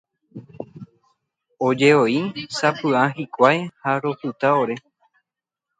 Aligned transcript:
Oje'ói 1.67 2.17
sapy'a 2.57 3.01
hikuái 3.17 3.59
ha 3.81 3.91
ropyta 4.03 4.49
ore. 4.61 4.75